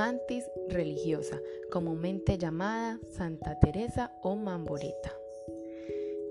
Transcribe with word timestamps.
Mantis 0.00 0.50
religiosa, 0.70 1.38
comúnmente 1.70 2.38
llamada 2.38 2.98
Santa 3.10 3.58
Teresa 3.58 4.10
o 4.22 4.34
Mamboreta. 4.34 5.12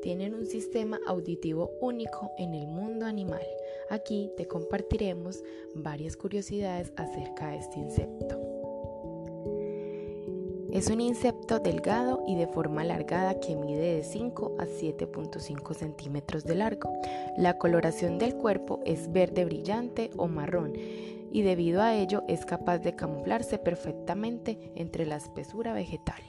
Tienen 0.02 0.34
un 0.34 0.47
sistema 0.47 0.99
auditivo 1.06 1.70
único 1.79 2.32
en 2.40 2.55
el 2.55 2.66
mundo 2.66 3.05
animal. 3.05 3.46
Aquí 3.92 4.32
te 4.37 4.47
compartiremos 4.47 5.44
varias 5.76 6.18
curiosidades 6.18 6.92
acerca 6.96 7.51
de 7.51 7.58
este 7.58 7.78
insecto. 7.78 8.42
Es 10.72 10.90
un 10.90 10.99
insecto 10.99 11.60
delgado 11.60 12.24
y 12.26 12.38
de 12.38 12.47
forma 12.47 12.81
alargada 12.81 13.40
que 13.40 13.56
mide 13.56 13.97
de 13.97 14.04
5 14.04 14.56
a 14.58 14.65
7.5 14.65 15.76
centímetros 15.76 16.44
de 16.44 16.55
largo. 16.55 16.91
La 17.38 17.59
coloración 17.59 18.17
del 18.17 18.34
cuerpo 18.34 18.80
es 18.84 19.12
verde 19.12 19.45
brillante 19.45 20.09
o 20.17 20.28
marrón 20.28 20.73
y 21.32 21.42
debido 21.42 21.82
a 21.82 21.96
ello 21.96 22.24
es 22.28 22.46
capaz 22.46 22.80
de 22.80 22.96
camuflarse 22.96 23.58
perfectamente 23.58 24.72
entre 24.76 25.06
la 25.06 25.18
espesura 25.18 25.74
vegetal. 25.74 26.22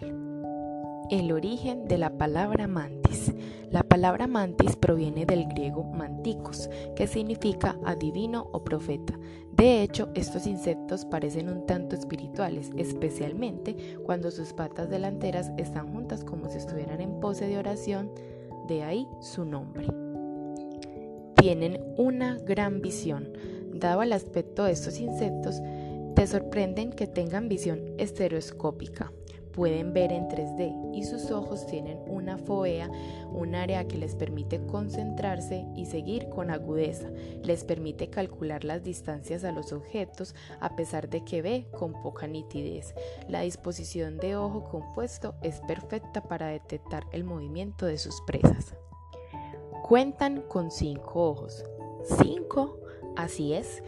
El 1.10 1.32
origen 1.32 1.88
de 1.88 1.98
la 1.98 2.16
palabra 2.16 2.68
mantis. 2.68 3.34
La 3.70 3.82
palabra 3.82 4.28
mantis 4.28 4.76
proviene 4.76 5.26
del 5.26 5.46
griego 5.48 5.82
manticus, 5.82 6.70
que 6.94 7.08
significa 7.08 7.76
adivino 7.84 8.48
o 8.52 8.62
profeta. 8.62 9.18
De 9.50 9.82
hecho, 9.82 10.08
estos 10.14 10.46
insectos 10.46 11.04
parecen 11.04 11.48
un 11.48 11.66
tanto 11.66 11.96
espirituales, 11.96 12.70
especialmente 12.76 13.98
cuando 14.04 14.30
sus 14.30 14.52
patas 14.52 14.88
delanteras 14.88 15.50
están 15.56 15.92
juntas 15.92 16.24
como 16.24 16.48
si 16.48 16.58
estuvieran 16.58 17.00
en 17.00 17.18
pose 17.18 17.48
de 17.48 17.58
oración, 17.58 18.12
de 18.68 18.84
ahí 18.84 19.08
su 19.20 19.44
nombre. 19.44 19.88
Tienen 21.34 21.80
una 21.96 22.38
gran 22.38 22.80
visión. 22.80 23.32
Dado 23.80 24.02
el 24.02 24.12
aspecto 24.12 24.64
de 24.64 24.72
estos 24.72 24.98
insectos, 25.00 25.60
te 26.14 26.26
sorprenden 26.26 26.92
que 26.92 27.06
tengan 27.06 27.48
visión 27.48 27.80
estereoscópica 27.98 29.10
pueden 29.52 29.92
ver 29.92 30.12
en 30.12 30.28
3D 30.28 30.94
y 30.94 31.04
sus 31.04 31.30
ojos 31.30 31.66
tienen 31.66 31.98
una 32.06 32.38
fovea, 32.38 32.90
un 33.32 33.54
área 33.54 33.86
que 33.86 33.98
les 33.98 34.14
permite 34.14 34.64
concentrarse 34.66 35.66
y 35.74 35.86
seguir 35.86 36.28
con 36.28 36.50
agudeza, 36.50 37.10
les 37.42 37.64
permite 37.64 38.08
calcular 38.08 38.64
las 38.64 38.82
distancias 38.82 39.44
a 39.44 39.52
los 39.52 39.72
objetos 39.72 40.34
a 40.60 40.76
pesar 40.76 41.08
de 41.08 41.24
que 41.24 41.42
ve 41.42 41.66
con 41.72 41.92
poca 42.02 42.26
nitidez. 42.26 42.94
La 43.28 43.42
disposición 43.42 44.16
de 44.18 44.36
ojo 44.36 44.64
compuesto 44.64 45.34
es 45.42 45.60
perfecta 45.60 46.22
para 46.22 46.48
detectar 46.48 47.04
el 47.12 47.24
movimiento 47.24 47.86
de 47.86 47.98
sus 47.98 48.20
presas. 48.22 48.74
Cuentan 49.82 50.42
con 50.42 50.70
cinco 50.70 51.28
ojos. 51.28 51.64
¿Cinco? 52.22 52.79
Así 53.16 53.54
es. 53.54 53.82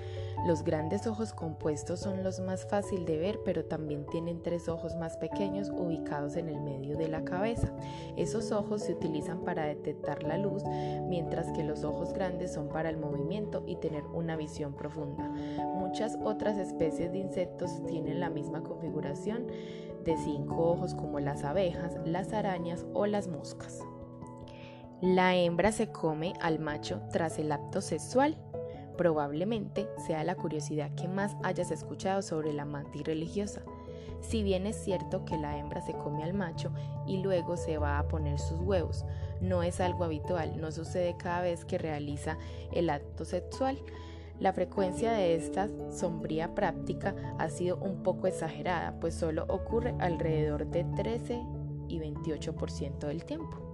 Los 0.44 0.64
grandes 0.64 1.06
ojos 1.06 1.32
compuestos 1.32 2.00
son 2.00 2.24
los 2.24 2.40
más 2.40 2.66
fácil 2.66 3.04
de 3.04 3.16
ver, 3.16 3.40
pero 3.44 3.64
también 3.64 4.04
tienen 4.06 4.42
tres 4.42 4.68
ojos 4.68 4.96
más 4.96 5.16
pequeños 5.16 5.70
ubicados 5.70 6.34
en 6.34 6.48
el 6.48 6.60
medio 6.60 6.96
de 6.96 7.06
la 7.06 7.24
cabeza. 7.24 7.72
Esos 8.16 8.50
ojos 8.50 8.82
se 8.82 8.94
utilizan 8.94 9.44
para 9.44 9.66
detectar 9.66 10.24
la 10.24 10.38
luz, 10.38 10.64
mientras 11.08 11.52
que 11.52 11.62
los 11.62 11.84
ojos 11.84 12.12
grandes 12.12 12.52
son 12.52 12.68
para 12.68 12.90
el 12.90 12.96
movimiento 12.96 13.62
y 13.68 13.76
tener 13.76 14.04
una 14.06 14.34
visión 14.36 14.74
profunda. 14.74 15.28
Muchas 15.76 16.18
otras 16.24 16.58
especies 16.58 17.12
de 17.12 17.18
insectos 17.18 17.84
tienen 17.86 18.18
la 18.18 18.28
misma 18.28 18.64
configuración 18.64 19.46
de 20.04 20.16
cinco 20.16 20.56
ojos 20.72 20.94
como 20.94 21.20
las 21.20 21.44
abejas, 21.44 21.96
las 22.04 22.32
arañas 22.32 22.84
o 22.94 23.06
las 23.06 23.28
moscas. 23.28 23.78
La 25.00 25.36
hembra 25.36 25.70
se 25.70 25.92
come 25.92 26.32
al 26.40 26.58
macho 26.58 27.00
tras 27.12 27.38
el 27.38 27.52
acto 27.52 27.80
sexual 27.80 28.36
Probablemente 28.96 29.88
sea 30.06 30.24
la 30.24 30.34
curiosidad 30.34 30.94
que 30.94 31.08
más 31.08 31.36
hayas 31.42 31.70
escuchado 31.70 32.22
sobre 32.22 32.52
la 32.52 32.64
mantis 32.64 33.04
religiosa. 33.04 33.62
Si 34.22 34.42
bien 34.42 34.66
es 34.66 34.76
cierto 34.76 35.24
que 35.24 35.36
la 35.36 35.58
hembra 35.58 35.80
se 35.80 35.94
come 35.94 36.22
al 36.22 36.32
macho 36.32 36.72
y 37.06 37.18
luego 37.18 37.56
se 37.56 37.78
va 37.78 37.98
a 37.98 38.06
poner 38.06 38.38
sus 38.38 38.60
huevos, 38.60 39.04
no 39.40 39.62
es 39.62 39.80
algo 39.80 40.04
habitual, 40.04 40.60
no 40.60 40.70
sucede 40.70 41.16
cada 41.16 41.42
vez 41.42 41.64
que 41.64 41.76
realiza 41.76 42.38
el 42.72 42.88
acto 42.88 43.24
sexual. 43.24 43.78
La 44.38 44.52
frecuencia 44.52 45.12
de 45.12 45.34
esta 45.34 45.68
sombría 45.90 46.54
práctica 46.54 47.14
ha 47.38 47.48
sido 47.48 47.76
un 47.76 48.02
poco 48.02 48.26
exagerada, 48.26 48.98
pues 49.00 49.14
solo 49.14 49.44
ocurre 49.48 49.94
alrededor 49.98 50.66
de 50.66 50.84
13 50.84 51.42
y 51.88 51.98
28% 51.98 52.98
del 52.98 53.24
tiempo. 53.24 53.71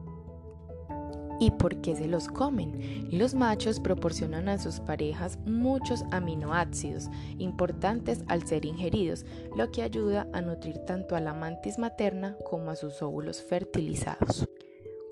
¿Y 1.40 1.52
por 1.52 1.80
qué 1.80 1.94
se 1.94 2.08
los 2.08 2.28
comen? 2.28 3.08
Los 3.12 3.34
machos 3.34 3.78
proporcionan 3.78 4.48
a 4.48 4.58
sus 4.58 4.80
parejas 4.80 5.38
muchos 5.46 6.04
aminoácidos 6.10 7.08
importantes 7.38 8.24
al 8.26 8.46
ser 8.46 8.64
ingeridos, 8.64 9.24
lo 9.56 9.70
que 9.70 9.82
ayuda 9.82 10.26
a 10.32 10.40
nutrir 10.40 10.78
tanto 10.78 11.14
a 11.14 11.20
la 11.20 11.34
mantis 11.34 11.78
materna 11.78 12.36
como 12.48 12.70
a 12.70 12.76
sus 12.76 13.02
óvulos 13.02 13.42
fertilizados. 13.42 14.48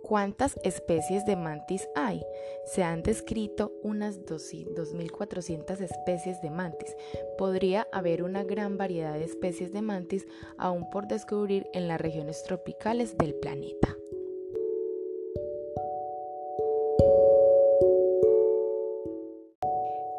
¿Cuántas 0.02 0.56
especies 0.62 1.26
de 1.26 1.34
mantis 1.34 1.88
hay? 1.96 2.24
Se 2.64 2.84
han 2.84 3.02
descrito 3.02 3.72
unas 3.82 4.20
2.400 4.20 5.80
especies 5.80 6.40
de 6.42 6.50
mantis. 6.50 6.94
Podría 7.36 7.88
haber 7.92 8.22
una 8.22 8.44
gran 8.44 8.78
variedad 8.78 9.14
de 9.14 9.24
especies 9.24 9.72
de 9.72 9.82
mantis 9.82 10.24
aún 10.58 10.88
por 10.90 11.08
descubrir 11.08 11.66
en 11.72 11.88
las 11.88 12.00
regiones 12.00 12.44
tropicales 12.44 13.18
del 13.18 13.34
planeta. 13.34 13.96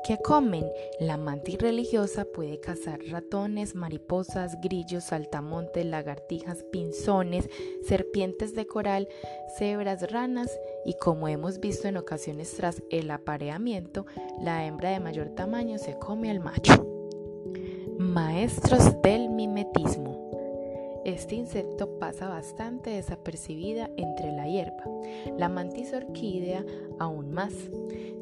¿Qué 0.08 0.18
comen? 0.20 0.64
La 1.02 1.18
mantis 1.18 1.58
religiosa 1.58 2.24
puede 2.24 2.62
cazar 2.62 3.02
ratones, 3.10 3.76
mariposas, 3.76 4.62
grillos, 4.62 5.04
saltamontes, 5.04 5.86
lagartijas, 5.86 6.64
pinzones, 6.72 7.50
serpientes 7.86 8.56
de 8.56 8.66
coral, 8.66 9.10
cebras, 9.58 10.10
ranas 10.10 10.50
y 10.86 10.94
como 10.94 11.28
hemos 11.28 11.60
visto 11.60 11.90
en 11.90 11.98
ocasiones 11.98 12.54
tras 12.56 12.82
el 12.90 13.12
apareamiento, 13.12 14.06
la 14.42 14.66
hembra 14.66 14.92
de 14.92 15.02
mayor 15.02 15.32
tamaño 15.32 15.78
se 15.78 16.00
come 16.00 16.32
al 16.32 16.40
macho. 16.40 16.88
Maestros 18.00 19.02
del 19.02 19.28
mimetismo. 19.28 20.28
Este 21.04 21.36
insecto 21.36 22.00
pasa 22.00 22.30
bastante 22.30 22.92
desapercibida 22.92 23.90
entre 23.98 24.32
la 24.32 24.48
hierba. 24.48 24.84
La 25.38 25.50
mantis 25.50 25.92
orquídea 25.92 26.66
aún 26.98 27.32
más. 27.32 27.54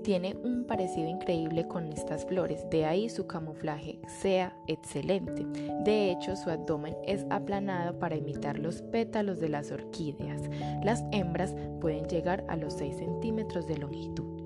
Tiene 0.06 0.36
un 0.44 0.66
parecido 0.66 1.10
increíble 1.10 1.68
con 1.68 1.92
estas 1.92 2.28
flores, 2.28 2.64
de 2.70 2.86
ahí 2.86 3.10
su 3.10 3.26
camuflaje 3.26 3.98
sea 4.22 4.56
excelente. 4.68 5.44
De 5.84 6.12
hecho, 6.12 6.36
su 6.36 6.52
abdomen 6.52 6.96
es 7.08 7.26
aplanado 7.32 7.98
para 7.98 8.16
imitar 8.16 8.60
los 8.60 8.84
pétalos 8.84 9.40
de 9.40 9.50
las 9.50 9.72
orquídeas. 9.72 10.44
Las 10.84 11.04
hembras 11.12 11.56
pueden 11.82 12.06
llegar 12.06 12.46
a 12.50 12.56
los 12.56 12.76
6 12.76 12.98
centímetros 12.98 13.66
de 13.66 13.80
longitud. 13.80 14.44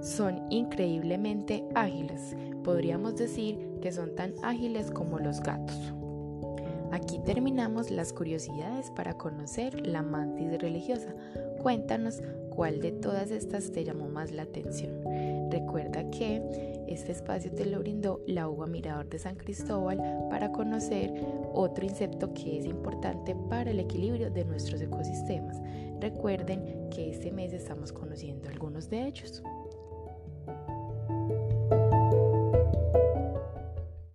Son 0.00 0.46
increíblemente 0.48 1.64
ágiles. 1.74 2.36
Podríamos 2.62 3.16
decir 3.16 3.58
que 3.82 3.90
son 3.90 4.14
tan 4.14 4.34
ágiles 4.44 4.92
como 4.92 5.18
los 5.18 5.40
gatos. 5.40 5.92
Aquí 6.90 7.18
terminamos 7.18 7.90
las 7.90 8.12
curiosidades 8.12 8.90
para 8.90 9.14
conocer 9.14 9.86
la 9.86 10.02
mantis 10.02 10.58
religiosa. 10.58 11.14
Cuéntanos 11.62 12.22
cuál 12.50 12.80
de 12.80 12.92
todas 12.92 13.30
estas 13.30 13.70
te 13.72 13.84
llamó 13.84 14.08
más 14.08 14.32
la 14.32 14.42
atención. 14.42 15.02
Recuerda 15.50 16.10
que 16.10 16.42
este 16.88 17.12
espacio 17.12 17.52
te 17.52 17.66
lo 17.66 17.80
brindó 17.80 18.22
la 18.26 18.48
uva 18.48 18.66
Mirador 18.66 19.08
de 19.08 19.18
San 19.18 19.36
Cristóbal 19.36 19.98
para 20.30 20.50
conocer 20.50 21.12
otro 21.52 21.84
insecto 21.84 22.32
que 22.32 22.58
es 22.58 22.64
importante 22.64 23.36
para 23.48 23.70
el 23.70 23.80
equilibrio 23.80 24.30
de 24.30 24.44
nuestros 24.44 24.80
ecosistemas. 24.80 25.60
Recuerden 26.00 26.88
que 26.90 27.10
este 27.10 27.30
mes 27.30 27.52
estamos 27.52 27.92
conociendo 27.92 28.48
algunos 28.48 28.88
de 28.88 29.06
ellos. 29.06 29.42